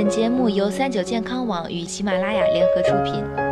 [0.00, 3.47] 本节目由三九健康网与喜马拉雅联合出品。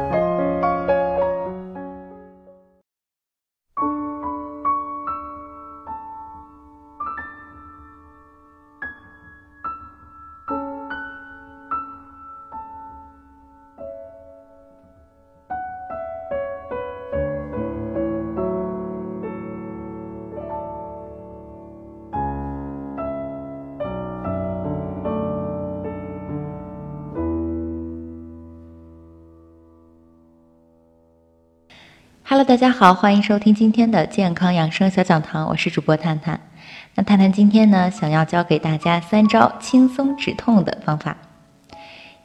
[32.28, 36.40] Hello，大家好，欢迎收听今天的健康养生小讲堂，我是主播探探。
[36.96, 41.16] 那探探今天呢，想要教给大家三招轻松止痛的方法。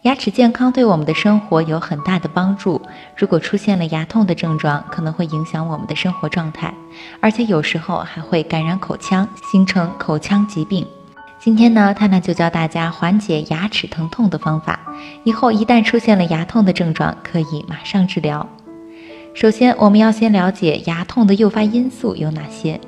[0.01, 2.81] 牙齿健康对我们的生活有很大的帮助。
[3.15, 6.73] 如果出现了牙痛的症状，可能会影响我们的生活状态，
[7.21, 10.83] 而且有时候还会感染口腔，形成口腔疾病。
[11.39, 14.79] 今天呢，探探就教大家缓解牙齿疼痛的方法。
[15.23, 18.47] 以后一旦出现了牙痛的症状，可以马上治疗。
[19.33, 22.79] 首先，我们要先了解牙痛的诱发因素有哪些。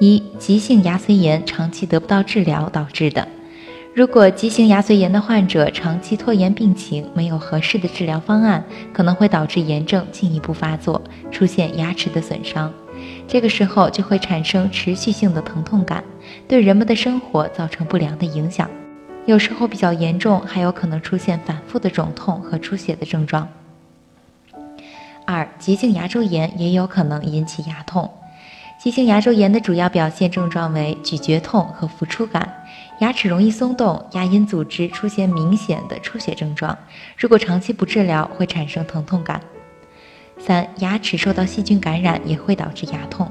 [0.00, 3.26] 一、急性牙髓炎长期得不到治疗导致的。
[3.94, 12.72] 如果急性牙髓炎的患者长期拖延病情，没有合适的治疗方案，可能会导致炎症进一步发作，出现牙齿的损伤。
[13.28, 16.02] 这个时候就会产生持续性的疼痛感，
[16.48, 18.68] 对人们的生活造成不良的影响。
[19.26, 23.48] 有时候比较严重，还有可能出现反复的肿痛和出血的症状。
[25.24, 28.10] 二、急性牙周炎也有可能引起牙痛。
[28.78, 32.52] 急性牙周炎的主要表现症状为咀嚼痛和浮出感，
[32.98, 36.76] 牙齿容易松动，牙龈组织出现明显的出血症状。
[37.16, 39.40] 如果长期不治疗，会产生疼痛感。
[40.36, 43.30] 三、牙齿受到细菌感染也会导致牙痛。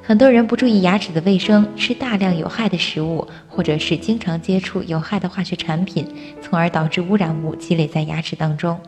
[0.00, 6.06] 很多人不注意牙齿的卫生，吃大量有害的食物，或者是经常接触有害的化学产品，
[6.40, 8.78] 从而导致污染物积累在牙齿当中。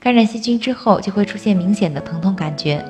[0.00, 2.82] 感染细菌之后，就会出现明显的疼痛感觉，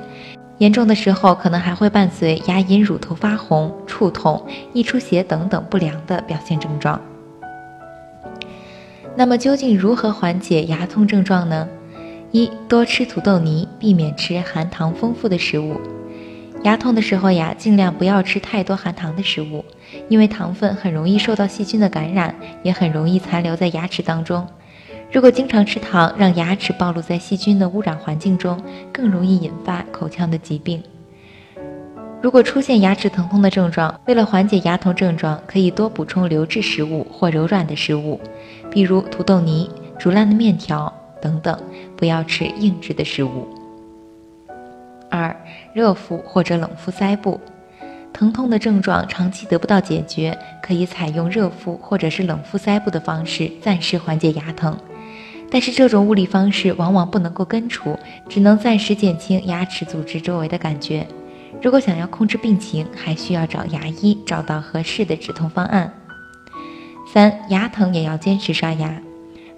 [0.59, 4.41] 严重的时候可能还会伴随牙龈乳头发红、触痛、
[4.71, 7.01] 易出血等等不良的表现症状。
[9.13, 11.67] 那么，究竟如何缓解牙痛症状呢？
[12.31, 15.75] 一、多吃土豆泥，避免吃含糖丰富的食物。
[16.63, 19.65] 牙痛的时候呀，尽量不要吃太多含糖的食物，
[20.07, 22.33] 因为糖分很容易受到细菌的感染，
[22.63, 24.47] 也很容易残留在牙齿当中。
[25.11, 28.57] 如果经常吃糖，让牙齿暴露在细菌的污染环境中，
[28.93, 30.81] 更容易引发口腔的疾病。
[32.21, 38.21] 如果出现牙齿疼痛的症状，为了缓解牙痛症状，可以多补充流质食物或柔软的食物，
[38.71, 39.69] 比如土豆泥、
[39.99, 41.59] 煮烂的面条等等，
[41.97, 43.45] 不要吃硬质的食物。
[45.09, 45.35] 二、
[45.73, 47.37] 热敷或者冷敷腮部，
[48.13, 54.77] 疼痛的症状长期得不到解决，可以采用热敷或者是冷敷腮部的方式，暂时缓解牙疼。
[55.51, 61.05] 但是这种物理方式往往不能够根除，只能暂时减轻牙齿组织周围的感觉。
[61.61, 65.93] 如果想要控制病情，还需要找牙医找到合适的止痛方案。
[67.13, 69.01] 三、牙疼也要坚持刷牙，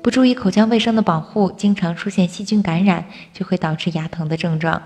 [0.01, 4.81] 不注意口腔卫生的保护，经常出现细菌感染，就会导致牙疼的症状。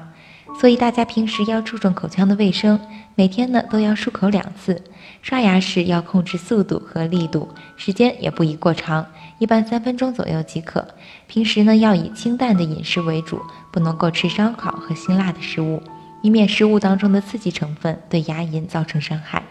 [0.59, 2.79] 所以大家平时要注重口腔的卫生，
[3.13, 4.81] 每天呢都要漱口两次，
[5.21, 9.05] 刷牙时要控制速度和力度，时间也不宜过长，
[9.37, 10.87] 一般三分钟左右即可。
[11.27, 13.39] 平时呢要以清淡的饮食为主，
[13.71, 15.81] 不能够吃烧烤和辛辣的食物，
[16.23, 19.43] 以免食物当中的刺激成分对牙龈造成伤害。